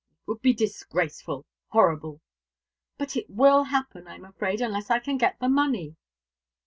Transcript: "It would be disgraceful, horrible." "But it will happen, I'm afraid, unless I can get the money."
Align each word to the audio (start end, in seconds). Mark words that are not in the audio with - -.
"It 0.23 0.27
would 0.27 0.41
be 0.41 0.51
disgraceful, 0.55 1.45
horrible." 1.67 2.21
"But 2.97 3.15
it 3.15 3.29
will 3.29 3.65
happen, 3.65 4.07
I'm 4.07 4.25
afraid, 4.25 4.59
unless 4.59 4.89
I 4.89 4.97
can 4.97 5.19
get 5.19 5.37
the 5.39 5.47
money." 5.47 5.95